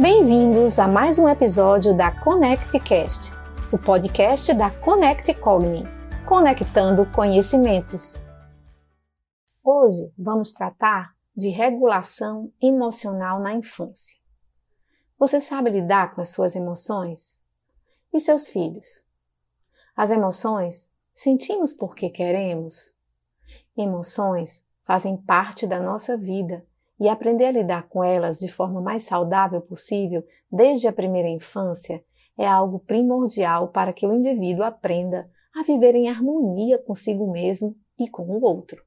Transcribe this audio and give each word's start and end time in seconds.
Bem-vindos 0.00 0.78
a 0.78 0.86
mais 0.86 1.18
um 1.18 1.28
episódio 1.28 1.92
da 1.92 2.12
ConnectCast, 2.22 3.32
o 3.72 3.76
podcast 3.76 4.54
da 4.54 4.70
Connect 4.70 5.34
Cogni, 5.34 5.82
conectando 6.24 7.04
conhecimentos. 7.10 8.22
Hoje 9.60 10.08
vamos 10.16 10.52
tratar 10.52 11.16
de 11.36 11.48
regulação 11.48 12.52
emocional 12.62 13.40
na 13.40 13.52
infância. 13.54 14.16
Você 15.18 15.40
sabe 15.40 15.70
lidar 15.70 16.14
com 16.14 16.20
as 16.20 16.28
suas 16.28 16.54
emoções? 16.54 17.42
E 18.14 18.20
seus 18.20 18.48
filhos? 18.48 19.04
As 19.96 20.12
emoções 20.12 20.92
sentimos 21.12 21.72
porque 21.72 22.08
queremos? 22.08 22.96
Emoções 23.76 24.64
fazem 24.84 25.16
parte 25.16 25.66
da 25.66 25.80
nossa 25.80 26.16
vida 26.16 26.64
e 27.00 27.08
aprender 27.08 27.46
a 27.46 27.52
lidar 27.52 27.88
com 27.88 28.02
elas 28.02 28.38
de 28.38 28.48
forma 28.48 28.80
mais 28.80 29.04
saudável 29.04 29.60
possível 29.60 30.24
desde 30.50 30.88
a 30.88 30.92
primeira 30.92 31.28
infância 31.28 32.02
é 32.38 32.46
algo 32.46 32.78
primordial 32.78 33.68
para 33.68 33.92
que 33.92 34.06
o 34.06 34.12
indivíduo 34.12 34.64
aprenda 34.64 35.28
a 35.54 35.62
viver 35.64 35.96
em 35.96 36.08
harmonia 36.08 36.78
consigo 36.78 37.30
mesmo 37.30 37.76
e 37.98 38.08
com 38.08 38.22
o 38.22 38.42
outro. 38.42 38.80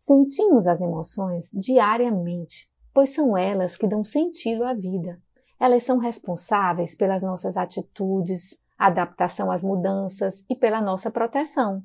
Sentimos 0.00 0.66
as 0.66 0.80
emoções 0.82 1.50
diariamente, 1.52 2.68
pois 2.92 3.10
são 3.10 3.38
elas 3.38 3.76
que 3.76 3.86
dão 3.86 4.02
sentido 4.02 4.64
à 4.64 4.74
vida. 4.74 5.22
Elas 5.58 5.84
são 5.84 5.98
responsáveis 5.98 6.96
pelas 6.96 7.22
nossas 7.22 7.56
atitudes, 7.56 8.58
adaptação 8.76 9.52
às 9.52 9.62
mudanças 9.62 10.44
e 10.50 10.56
pela 10.56 10.80
nossa 10.80 11.10
proteção. 11.10 11.82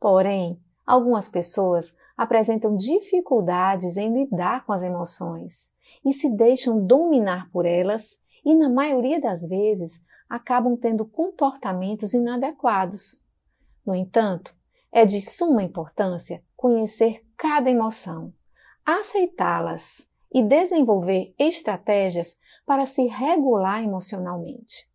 Porém, 0.00 0.58
algumas 0.86 1.28
pessoas 1.28 1.94
apresentam 2.16 2.76
dificuldades 2.76 3.96
em 3.96 4.12
lidar 4.12 4.64
com 4.64 4.72
as 4.72 4.82
emoções 4.82 5.74
e 6.04 6.12
se 6.12 6.30
deixam 6.34 6.84
dominar 6.84 7.50
por 7.50 7.66
elas 7.66 8.20
e, 8.44 8.54
na 8.54 8.68
maioria 8.68 9.20
das 9.20 9.46
vezes, 9.48 10.04
acabam 10.28 10.76
tendo 10.76 11.04
comportamentos 11.04 12.14
inadequados. 12.14 13.22
No 13.84 13.94
entanto, 13.94 14.54
é 14.92 15.04
de 15.04 15.20
suma 15.20 15.62
importância 15.62 16.42
conhecer 16.56 17.24
cada 17.36 17.70
emoção, 17.70 18.32
aceitá-las 18.84 20.08
e 20.32 20.42
desenvolver 20.42 21.34
estratégias 21.38 22.38
para 22.64 22.86
se 22.86 23.06
regular 23.06 23.82
emocionalmente. 23.82 24.88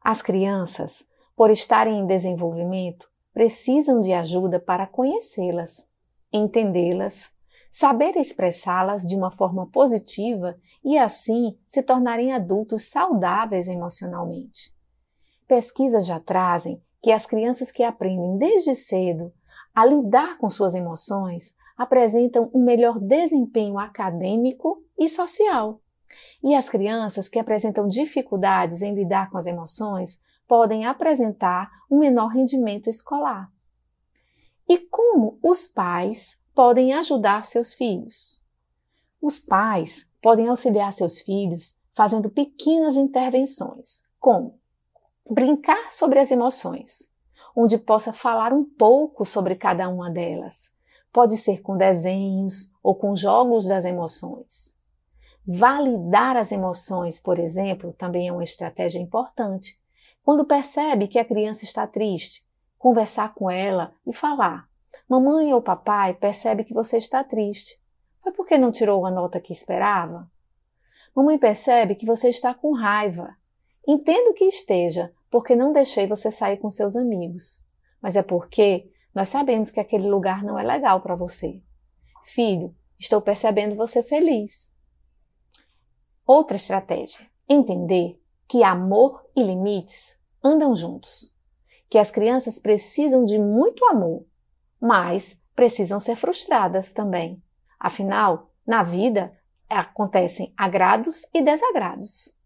As 0.00 0.22
crianças, 0.22 1.08
por 1.36 1.50
estarem 1.50 2.00
em 2.00 2.06
desenvolvimento, 2.06 3.08
precisam 3.32 4.00
de 4.00 4.12
ajuda 4.12 4.58
para 4.58 4.86
conhecê-las 4.86 5.88
entendê-las, 6.32 7.32
saber 7.70 8.16
expressá-las 8.16 9.02
de 9.02 9.14
uma 9.14 9.30
forma 9.30 9.66
positiva 9.70 10.58
e 10.84 10.98
assim 10.98 11.56
se 11.66 11.82
tornarem 11.82 12.32
adultos 12.32 12.84
saudáveis 12.84 13.68
emocionalmente. 13.68 14.74
Pesquisas 15.46 16.06
já 16.06 16.18
trazem 16.18 16.82
que 17.02 17.12
as 17.12 17.26
crianças 17.26 17.70
que 17.70 17.82
aprendem 17.82 18.36
desde 18.38 18.74
cedo 18.74 19.32
a 19.74 19.84
lidar 19.84 20.38
com 20.38 20.50
suas 20.50 20.74
emoções 20.74 21.56
apresentam 21.76 22.50
um 22.52 22.62
melhor 22.62 22.98
desempenho 22.98 23.78
acadêmico 23.78 24.82
e 24.98 25.08
social. 25.08 25.80
E 26.42 26.54
as 26.54 26.68
crianças 26.68 27.28
que 27.28 27.38
apresentam 27.38 27.88
dificuldades 27.88 28.82
em 28.82 28.94
lidar 28.94 29.30
com 29.30 29.38
as 29.38 29.46
emoções 29.46 30.20
podem 30.46 30.84
apresentar 30.84 31.70
um 31.90 31.98
menor 31.98 32.28
rendimento 32.28 32.90
escolar. 32.90 33.50
E 34.70 34.78
como 34.78 35.36
os 35.42 35.66
pais 35.66 36.40
podem 36.54 36.92
ajudar 36.92 37.44
seus 37.44 37.74
filhos? 37.74 38.40
Os 39.20 39.36
pais 39.36 40.08
podem 40.22 40.46
auxiliar 40.46 40.92
seus 40.92 41.18
filhos 41.20 41.76
fazendo 41.92 42.30
pequenas 42.30 42.94
intervenções, 42.94 44.04
como 44.20 44.60
brincar 45.28 45.90
sobre 45.90 46.20
as 46.20 46.30
emoções, 46.30 47.10
onde 47.56 47.78
possa 47.78 48.12
falar 48.12 48.52
um 48.52 48.64
pouco 48.64 49.24
sobre 49.24 49.56
cada 49.56 49.88
uma 49.88 50.08
delas. 50.08 50.70
Pode 51.12 51.36
ser 51.36 51.62
com 51.62 51.76
desenhos 51.76 52.72
ou 52.80 52.94
com 52.94 53.16
jogos 53.16 53.66
das 53.66 53.84
emoções. 53.84 54.78
Validar 55.44 56.36
as 56.36 56.52
emoções, 56.52 57.18
por 57.18 57.40
exemplo, 57.40 57.92
também 57.94 58.28
é 58.28 58.32
uma 58.32 58.44
estratégia 58.44 59.00
importante. 59.00 59.80
Quando 60.22 60.44
percebe 60.44 61.08
que 61.08 61.18
a 61.18 61.24
criança 61.24 61.64
está 61.64 61.88
triste, 61.88 62.48
conversar 62.80 63.34
com 63.34 63.48
ela 63.48 63.94
e 64.04 64.12
falar: 64.12 64.68
Mamãe 65.08 65.52
ou 65.54 65.62
papai 65.62 66.14
percebe 66.14 66.64
que 66.64 66.74
você 66.74 66.98
está 66.98 67.22
triste. 67.22 67.78
Foi 68.22 68.32
porque 68.32 68.58
não 68.58 68.72
tirou 68.72 69.06
a 69.06 69.10
nota 69.10 69.38
que 69.38 69.52
esperava? 69.52 70.28
Mamãe 71.14 71.38
percebe 71.38 71.94
que 71.94 72.06
você 72.06 72.30
está 72.30 72.52
com 72.52 72.72
raiva. 72.72 73.36
Entendo 73.86 74.34
que 74.34 74.44
esteja, 74.44 75.12
porque 75.30 75.54
não 75.54 75.72
deixei 75.72 76.06
você 76.06 76.30
sair 76.30 76.56
com 76.56 76.70
seus 76.70 76.96
amigos. 76.96 77.66
Mas 78.00 78.16
é 78.16 78.22
porque 78.22 78.90
nós 79.14 79.28
sabemos 79.28 79.70
que 79.70 79.80
aquele 79.80 80.08
lugar 80.08 80.42
não 80.42 80.58
é 80.58 80.62
legal 80.62 81.00
para 81.00 81.14
você. 81.14 81.60
Filho, 82.24 82.74
estou 82.98 83.20
percebendo 83.20 83.74
você 83.74 84.02
feliz. 84.02 84.72
Outra 86.26 86.56
estratégia: 86.56 87.26
entender 87.48 88.18
que 88.48 88.62
amor 88.62 89.28
e 89.36 89.42
limites 89.42 90.18
andam 90.42 90.74
juntos 90.74 91.34
que 91.90 91.98
as 91.98 92.12
crianças 92.12 92.58
precisam 92.58 93.24
de 93.24 93.36
muito 93.36 93.84
amor, 93.86 94.24
mas 94.80 95.42
precisam 95.56 95.98
ser 95.98 96.14
frustradas 96.14 96.92
também. 96.92 97.42
Afinal, 97.78 98.52
na 98.64 98.84
vida 98.84 99.36
acontecem 99.68 100.54
agrados 100.56 101.26
e 101.34 101.42
desagrados. 101.42 102.38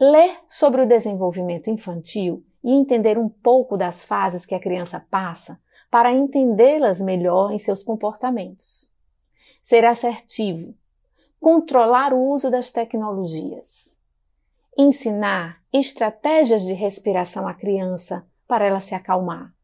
Ler 0.00 0.38
sobre 0.48 0.82
o 0.82 0.86
desenvolvimento 0.86 1.68
infantil 1.68 2.44
e 2.62 2.70
entender 2.70 3.18
um 3.18 3.28
pouco 3.28 3.76
das 3.76 4.04
fases 4.04 4.46
que 4.46 4.54
a 4.54 4.60
criança 4.60 5.04
passa 5.10 5.60
para 5.90 6.12
entendê-las 6.12 7.00
melhor 7.00 7.52
em 7.52 7.58
seus 7.58 7.82
comportamentos. 7.82 8.90
Ser 9.60 9.84
assertivo, 9.84 10.74
controlar 11.40 12.12
o 12.12 12.30
uso 12.30 12.50
das 12.50 12.70
tecnologias, 12.70 14.00
ensinar 14.76 15.62
estratégias 15.72 16.64
de 16.64 16.72
respiração 16.72 17.46
à 17.46 17.54
criança 17.54 18.26
para 18.46 18.66
ela 18.66 18.80
se 18.80 18.94
acalmar. 18.94 19.54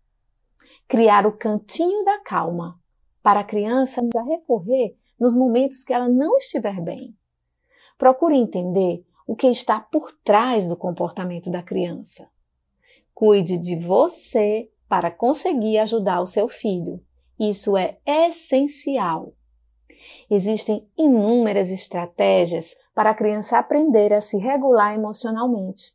Criar 0.86 1.26
o 1.26 1.36
cantinho 1.36 2.04
da 2.04 2.18
calma 2.20 2.80
para 3.22 3.40
a 3.40 3.44
criança 3.44 4.00
já 4.12 4.22
recorrer 4.22 4.96
nos 5.18 5.34
momentos 5.34 5.82
que 5.82 5.92
ela 5.92 6.08
não 6.08 6.38
estiver 6.38 6.80
bem. 6.80 7.16
Procure 7.98 8.36
entender 8.36 9.04
o 9.26 9.34
que 9.34 9.48
está 9.48 9.80
por 9.80 10.12
trás 10.24 10.68
do 10.68 10.76
comportamento 10.76 11.50
da 11.50 11.62
criança. 11.62 12.30
Cuide 13.12 13.58
de 13.58 13.76
você 13.76 14.70
para 14.88 15.10
conseguir 15.10 15.78
ajudar 15.78 16.20
o 16.20 16.26
seu 16.26 16.48
filho. 16.48 17.02
Isso 17.38 17.76
é 17.76 17.98
essencial. 18.06 19.34
Existem 20.30 20.86
inúmeras 20.96 21.70
estratégias 21.70 22.76
para 22.94 23.10
a 23.10 23.14
criança 23.14 23.58
aprender 23.58 24.12
a 24.12 24.20
se 24.20 24.38
regular 24.38 24.94
emocionalmente. 24.94 25.94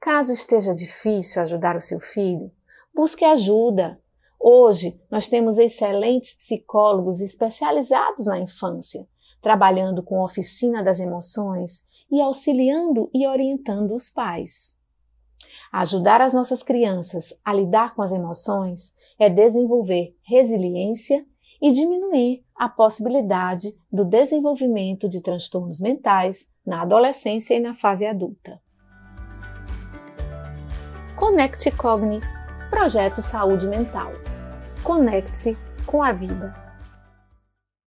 Caso 0.00 0.32
esteja 0.32 0.74
difícil 0.74 1.40
ajudar 1.42 1.76
o 1.76 1.80
seu 1.80 2.00
filho, 2.00 2.50
busque 2.94 3.24
ajuda. 3.24 4.00
Hoje 4.38 5.00
nós 5.10 5.28
temos 5.28 5.58
excelentes 5.58 6.34
psicólogos 6.34 7.20
especializados 7.20 8.26
na 8.26 8.40
infância, 8.40 9.06
trabalhando 9.40 10.02
com 10.02 10.20
oficina 10.20 10.82
das 10.82 10.98
emoções 10.98 11.86
e 12.10 12.20
auxiliando 12.20 13.08
e 13.14 13.26
orientando 13.26 13.94
os 13.94 14.10
pais. 14.10 14.76
Ajudar 15.72 16.20
as 16.20 16.34
nossas 16.34 16.62
crianças 16.62 17.32
a 17.44 17.54
lidar 17.54 17.94
com 17.94 18.02
as 18.02 18.12
emoções 18.12 18.94
é 19.18 19.30
desenvolver 19.30 20.16
resiliência 20.22 21.24
e 21.60 21.70
diminuir 21.70 22.44
a 22.62 22.68
possibilidade 22.68 23.76
do 23.92 24.04
desenvolvimento 24.04 25.08
de 25.08 25.20
transtornos 25.20 25.80
mentais 25.80 26.46
na 26.64 26.82
adolescência 26.82 27.56
e 27.56 27.58
na 27.58 27.74
fase 27.74 28.06
adulta. 28.06 28.60
Conecte 31.16 31.72
Cogni 31.72 32.20
Projeto 32.70 33.20
Saúde 33.20 33.66
Mental. 33.66 34.12
Conecte-se 34.84 35.58
com 35.84 36.04
a 36.04 36.12
vida. 36.12 36.61